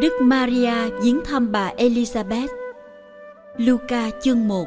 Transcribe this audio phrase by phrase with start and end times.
[0.00, 2.48] Đức Maria viếng thăm bà Elizabeth.
[3.56, 4.64] Luca chương 1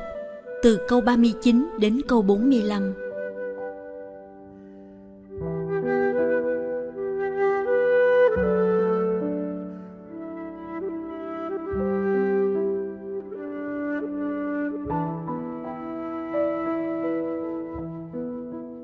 [0.64, 2.94] từ câu 39 đến câu 45.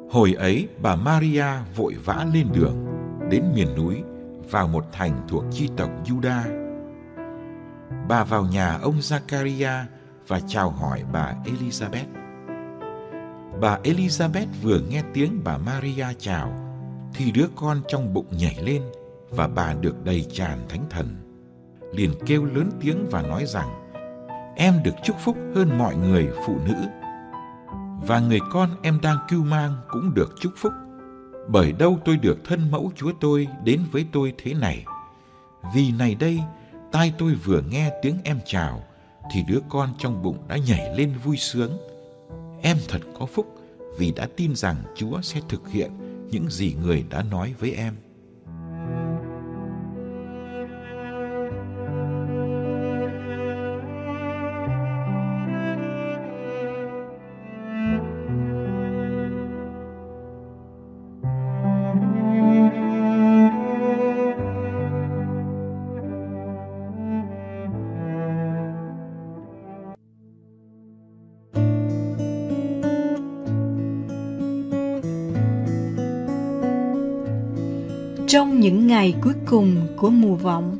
[0.09, 2.85] Hồi ấy, bà Maria vội vã lên đường,
[3.29, 3.95] đến miền núi
[4.51, 6.41] vào một thành thuộc chi tộc Juda.
[8.07, 9.83] Bà vào nhà ông Zakaria
[10.27, 12.05] và chào hỏi bà Elizabeth.
[13.61, 16.53] Bà Elizabeth vừa nghe tiếng bà Maria chào,
[17.13, 18.81] thì đứa con trong bụng nhảy lên
[19.29, 21.07] và bà được đầy tràn thánh thần.
[21.93, 23.69] Liền kêu lớn tiếng và nói rằng,
[24.55, 26.75] em được chúc phúc hơn mọi người phụ nữ
[28.07, 30.73] và người con em đang cưu mang cũng được chúc phúc
[31.47, 34.85] bởi đâu tôi được thân mẫu chúa tôi đến với tôi thế này?
[35.75, 36.39] Vì này đây,
[36.91, 38.83] tai tôi vừa nghe tiếng em chào,
[39.31, 41.77] thì đứa con trong bụng đã nhảy lên vui sướng.
[42.61, 43.57] Em thật có phúc
[43.97, 45.91] vì đã tin rằng chúa sẽ thực hiện
[46.31, 47.95] những gì người đã nói với em.
[78.27, 80.77] Trong những ngày cuối cùng của mùa vọng,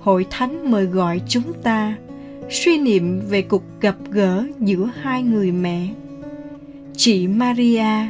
[0.00, 1.96] Hội Thánh mời gọi chúng ta
[2.50, 5.88] suy niệm về cuộc gặp gỡ giữa hai người mẹ,
[6.96, 8.08] chị Maria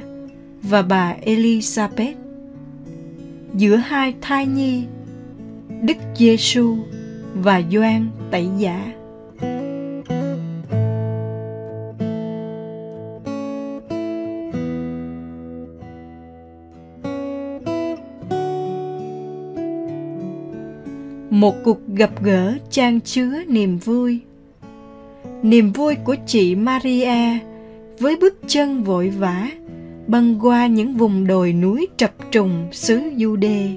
[0.62, 2.15] và bà Elizabeth,
[3.54, 4.84] giữa hai thai nhi,
[5.82, 6.76] Đức Giêsu
[7.34, 8.93] và Gioan Tẩy Giả.
[21.41, 24.19] Một cuộc gặp gỡ trang chứa niềm vui.
[25.43, 27.38] Niềm vui của chị maria
[27.99, 29.50] với bước chân vội vã,
[30.06, 33.71] băng qua những vùng đồi núi trập trùng xứ du đê.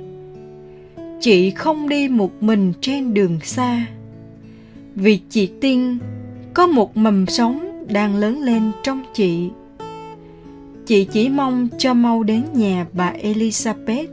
[1.19, 3.85] Chị không đi một mình trên đường xa.
[4.95, 5.97] Vì chị tin
[6.53, 9.49] có một mầm sống đang lớn lên trong chị.
[10.85, 14.07] Chị chỉ mong cho mau đến nhà bà elizabeth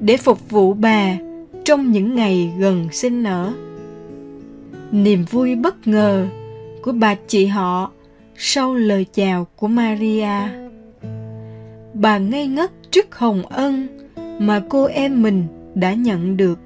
[0.00, 1.16] để phục vụ bà
[1.70, 3.52] trong những ngày gần sinh nở.
[4.92, 6.26] Niềm vui bất ngờ
[6.82, 7.92] của bà chị họ
[8.36, 10.48] sau lời chào của Maria.
[11.94, 13.86] Bà ngây ngất trước hồng ân
[14.38, 15.44] mà cô em mình
[15.74, 16.58] đã nhận được.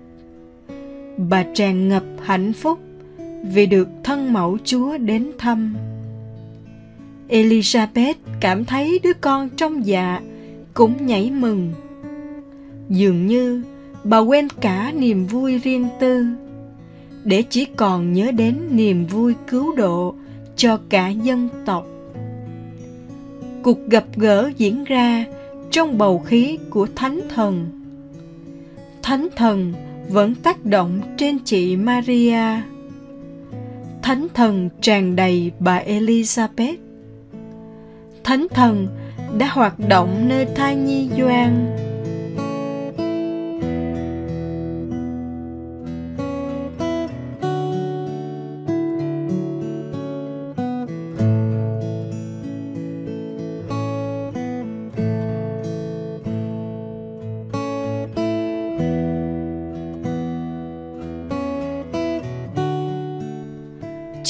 [1.17, 2.79] Bà tràn ngập hạnh phúc
[3.53, 5.77] vì được thân mẫu Chúa đến thăm.
[7.29, 10.21] Elizabeth cảm thấy đứa con trong dạ
[10.75, 11.73] cũng nhảy mừng.
[12.89, 13.63] Dường như
[14.05, 16.27] bà quên cả niềm vui riêng tư.
[17.25, 20.15] Để chỉ còn nhớ đến niềm vui cứu độ
[20.57, 21.87] cho cả dân tộc.
[23.63, 25.25] Cuộc gặp gỡ diễn ra
[25.71, 27.67] trong bầu khí của thánh thần.
[29.03, 29.73] Thánh thần
[30.09, 32.61] vẫn tác động trên chị maria.
[34.03, 36.77] Thánh thần tràn đầy bà elizabeth.
[38.25, 38.87] Thánh thần
[39.39, 41.77] đã hoạt động nơi thai nhi doan.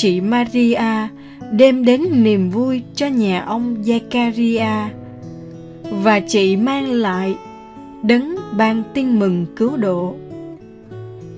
[0.05, 1.09] Chị Maria
[1.53, 4.89] đem đến niềm vui cho nhà ông Zakaria
[5.91, 7.35] và chị mang lại
[8.03, 10.15] đấng ban tin mừng cứu độ.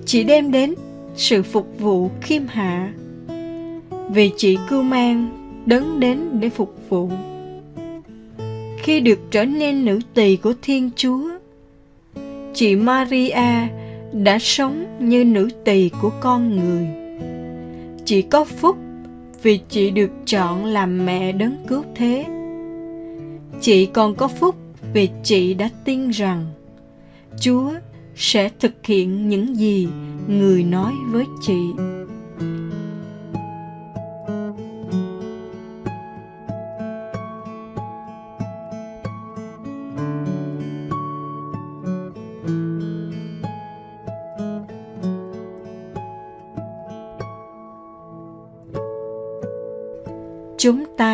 [0.05, 0.73] Chị đem đến
[1.15, 2.93] sự phục vụ khiêm hạ
[4.09, 5.29] vì chị cưu mang
[5.65, 7.09] đấng đến để phục vụ.
[8.77, 11.29] Khi được trở nên nữ tỳ của Thiên Chúa,
[12.53, 13.67] chị Maria
[14.13, 17.06] đã sống như nữ tỳ của con người
[18.07, 18.77] Chị có phúc
[19.43, 22.25] vì chị được chọn làm mẹ đấng cứu thế.
[23.61, 24.55] Chị còn có phúc
[24.93, 26.45] vì chị đã tin rằng
[27.39, 27.71] Chúa
[28.15, 29.87] sẽ thực hiện những gì
[30.27, 31.59] người nói với chị.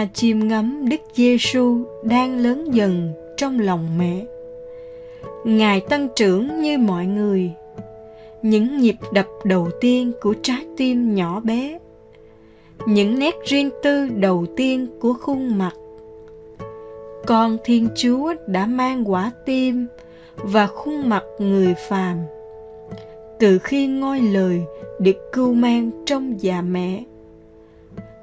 [0.05, 4.25] Chúng chiêm ngắm Đức Giêsu đang lớn dần trong lòng mẹ.
[5.45, 7.51] Ngài tăng trưởng như mọi người.
[8.41, 11.79] Những nhịp đập đầu tiên của trái tim nhỏ bé.
[12.87, 15.73] Những nét riêng tư đầu tiên của khuôn mặt.
[17.25, 19.87] Con Thiên Chúa đã mang quả tim
[20.35, 22.17] và khuôn mặt người phàm.
[23.39, 24.61] Từ khi ngôi lời
[24.99, 27.03] được cưu mang trong già mẹ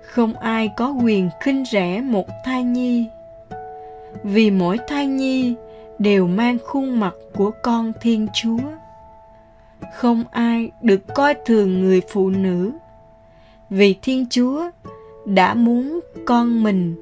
[0.02, 3.06] không ai có quyền khinh rẻ một thai nhi.
[4.24, 5.54] Vì mỗi thai nhi
[5.98, 8.58] đều mang khuôn mặt của con thiên chúa.
[9.94, 12.72] Không ai được coi thường người phụ nữ.
[13.70, 14.70] Vì thiên chúa
[15.24, 16.94] đã muốn con mình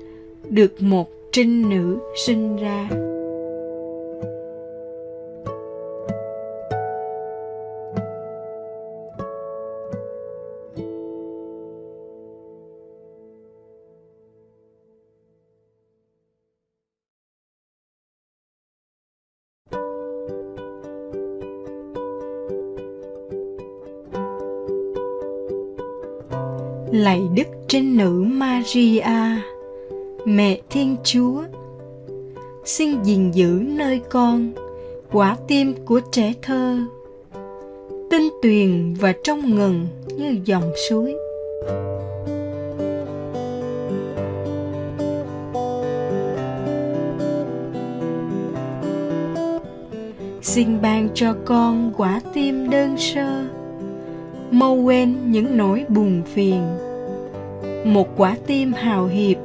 [0.49, 2.89] được một trinh nữ sinh ra.
[26.93, 29.03] Lạy đức trinh nữ Maria,
[30.25, 31.43] mẹ Thiên Chúa,
[32.65, 34.53] xin gìn giữ nơi con
[35.13, 36.79] quả tim của trẻ thơ,
[38.11, 39.87] tinh tuyền và trong ngần
[40.17, 41.15] như dòng suối.
[50.43, 53.45] Xin ban cho con quả tim đơn sơ,
[54.51, 56.63] mau quên những nỗi buồn phiền.
[57.85, 59.37] Một quả tim hào hiệp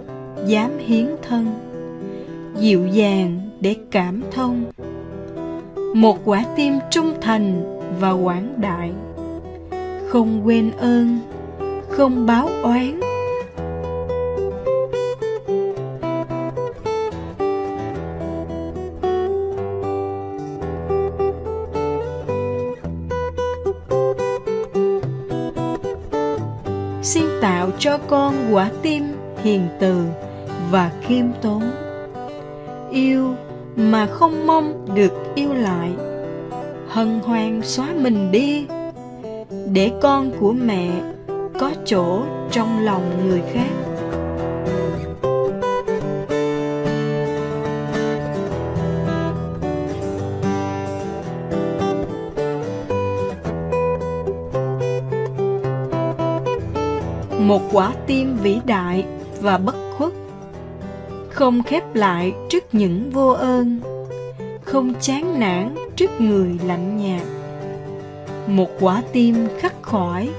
[0.47, 1.47] dám hiến thân,
[2.59, 4.63] dịu dàng để cảm thông.
[5.95, 8.91] Một quả tim trung thành và quảng đại,
[10.07, 11.19] không quên ơn,
[11.89, 12.99] không báo oán.
[27.03, 29.03] Xin tạo cho con quả tim
[29.43, 30.03] hiền từ
[30.71, 31.61] và khiêm tốn.
[32.91, 33.35] Yêu
[33.75, 35.91] mà không mong được yêu lại,
[36.87, 38.65] hân hoan xóa mình đi.
[39.73, 40.91] Để con của mẹ
[41.59, 42.21] có chỗ
[42.51, 43.82] trong lòng người khác.
[57.53, 59.05] Một quả tim vĩ đại
[59.41, 60.13] và bất khuất
[61.29, 63.79] không khép lại trước những vô ơn
[64.61, 67.21] không chán nản trước người lạnh nhạt
[68.47, 70.29] một quả tim khắc khỏi,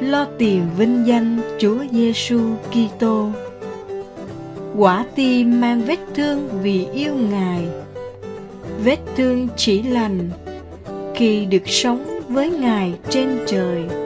[0.00, 3.30] lo tìm vinh danh Chúa Giêsu Kitô.
[4.76, 7.68] Quả tim mang vết thương vì yêu Ngài.
[8.84, 10.30] Vết thương chỉ lành
[11.14, 14.03] khi được sống với Ngài trên trời.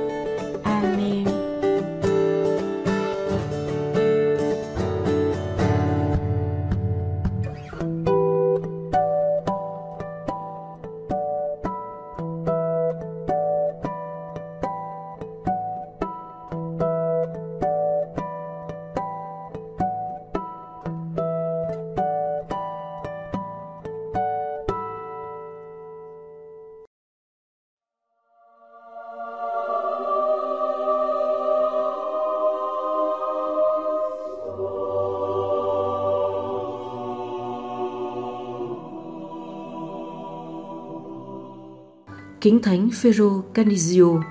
[42.41, 44.23] Kính Thánh Phêrô Canizio,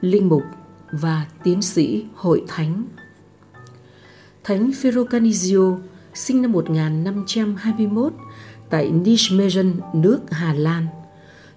[0.00, 0.42] linh mục
[0.92, 2.84] và tiến sĩ hội thánh.
[4.44, 5.78] Thánh Phêrô Canizio
[6.14, 8.12] sinh năm 1521
[8.70, 10.86] tại Nijmegen, nước Hà Lan,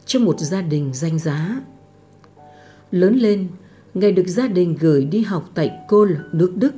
[0.05, 1.61] trong một gia đình danh giá.
[2.91, 3.47] Lớn lên,
[3.93, 6.73] Ngài được gia đình gửi đi học tại Cole, nước Đức.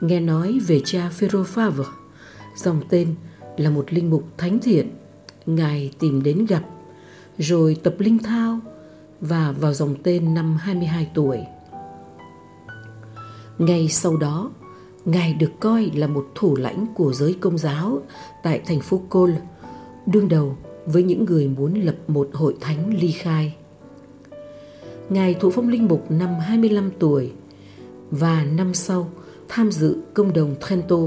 [0.00, 1.84] Nghe nói về cha Phêrô Favre,
[2.56, 3.14] dòng tên
[3.56, 4.90] là một linh mục thánh thiện,
[5.46, 6.62] Ngài tìm đến gặp
[7.38, 8.58] rồi tập linh thao
[9.20, 11.38] và vào dòng tên năm 22 tuổi.
[13.58, 14.50] Ngay sau đó,
[15.04, 18.02] Ngài được coi là một thủ lãnh của giới công giáo
[18.42, 19.40] tại thành phố Cole,
[20.06, 23.54] đương đầu với những người muốn lập một hội thánh ly khai.
[25.08, 27.32] Ngài thụ phong linh mục năm 25 tuổi
[28.10, 29.10] và năm sau
[29.48, 30.98] tham dự công đồng Trento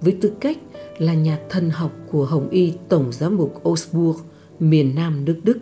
[0.00, 0.58] với tư cách
[0.98, 4.20] là nhà thần học của Hồng Y Tổng giám mục Augsburg,
[4.60, 5.58] miền Nam nước Đức.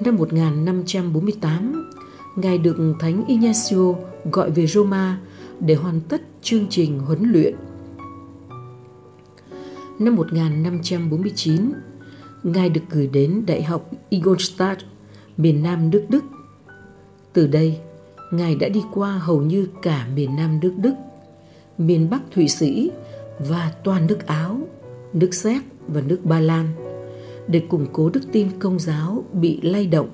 [0.00, 1.90] Năm 1548,
[2.36, 3.94] Ngài được Thánh Ignacio
[4.32, 5.20] gọi về Roma
[5.60, 7.54] để hoàn tất chương trình huấn luyện.
[9.98, 11.72] Năm 1549,
[12.42, 14.80] Ngài được gửi đến Đại học Ingolstadt,
[15.36, 16.24] miền Nam nước Đức.
[17.32, 17.78] Từ đây,
[18.30, 20.94] Ngài đã đi qua hầu như cả miền Nam nước Đức,
[21.78, 22.90] miền Bắc Thụy Sĩ
[23.38, 24.58] và toàn nước Áo,
[25.12, 26.91] nước Séc và nước Ba Lan
[27.48, 30.08] để củng cố đức tin công giáo bị lay động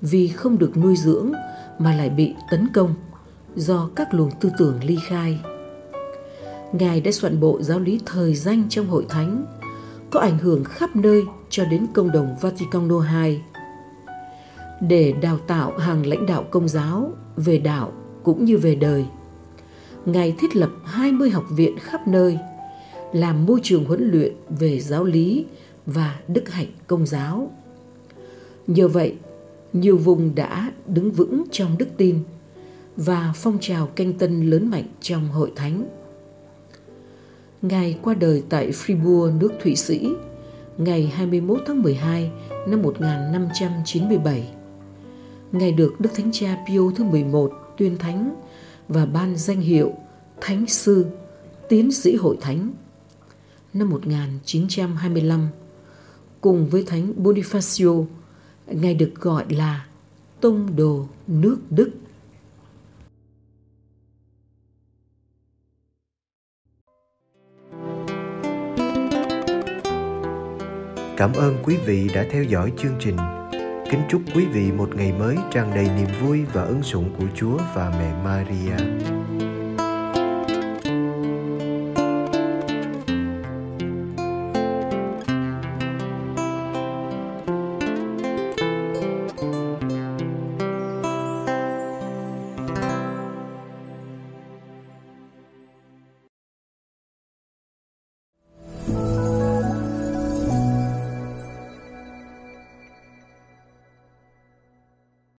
[0.00, 1.32] vì không được nuôi dưỡng
[1.78, 2.94] mà lại bị tấn công
[3.56, 5.38] do các luồng tư tưởng ly khai.
[6.72, 9.44] Ngài đã soạn bộ giáo lý thời danh trong hội thánh,
[10.10, 13.40] có ảnh hưởng khắp nơi cho đến công đồng Vatican II
[14.80, 19.06] để đào tạo hàng lãnh đạo công giáo về đạo cũng như về đời.
[20.04, 22.38] Ngài thiết lập 20 học viện khắp nơi,
[23.12, 25.44] làm môi trường huấn luyện về giáo lý
[25.86, 27.50] và đức hạnh công giáo.
[28.66, 29.16] Nhờ vậy,
[29.72, 32.18] nhiều vùng đã đứng vững trong đức tin
[32.96, 35.88] và phong trào canh tân lớn mạnh trong hội thánh.
[37.62, 40.10] Ngài qua đời tại Fribourg, nước Thụy Sĩ,
[40.78, 42.30] ngày 21 tháng 12
[42.68, 44.48] năm 1597.
[45.52, 48.34] Ngài được Đức Thánh Cha Pio thứ 11 tuyên thánh
[48.88, 49.92] và ban danh hiệu
[50.40, 51.06] Thánh Sư,
[51.68, 52.70] Tiến sĩ Hội Thánh.
[53.72, 55.48] Năm 1925,
[56.44, 58.04] cùng với Thánh Bonifacio,
[58.66, 59.86] Ngài được gọi là
[60.40, 61.90] Tông Đồ nước Đức.
[71.16, 73.16] Cảm ơn quý vị đã theo dõi chương trình.
[73.90, 77.26] Kính chúc quý vị một ngày mới tràn đầy niềm vui và ân sủng của
[77.34, 79.13] Chúa và mẹ Maria.